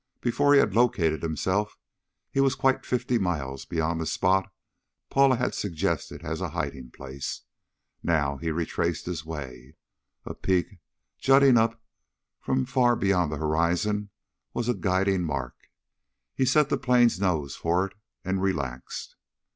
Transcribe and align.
Before 0.19 0.55
he 0.55 0.59
had 0.59 0.73
located 0.75 1.21
himself 1.21 1.77
he 2.31 2.39
was 2.39 2.55
quite 2.55 2.87
fifty 2.87 3.19
miles 3.19 3.65
beyond 3.65 4.01
the 4.01 4.07
spot 4.07 4.51
Paula 5.11 5.35
had 5.35 5.53
suggested 5.53 6.23
as 6.23 6.41
a 6.41 6.49
hiding 6.49 6.89
place. 6.89 7.43
Now 8.01 8.37
he 8.37 8.49
retraced 8.49 9.05
his 9.05 9.23
way. 9.27 9.75
A 10.25 10.33
peak 10.33 10.79
jutting 11.19 11.55
up 11.55 11.79
from 12.39 12.65
far 12.65 12.95
beyond 12.95 13.31
the 13.31 13.37
horizon 13.37 14.09
was 14.55 14.67
a 14.67 14.73
guiding 14.73 15.21
mark. 15.21 15.69
He 16.33 16.45
set 16.45 16.69
the 16.69 16.79
plane's 16.79 17.19
nose 17.19 17.55
for 17.55 17.85
it, 17.85 17.93
and 18.25 18.41
relaxed. 18.41 19.15